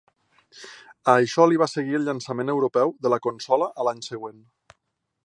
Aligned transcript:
A 1.11 1.13
això 1.23 1.45
li 1.51 1.59
va 1.63 1.67
seguir 1.73 1.99
el 1.99 2.09
llançament 2.11 2.51
europeu 2.55 2.97
de 3.07 3.13
la 3.15 3.21
consola 3.27 3.69
a 3.83 3.87
l'any 3.89 4.05
següent. 4.09 4.41